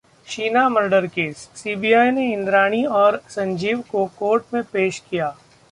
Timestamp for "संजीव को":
3.29-4.05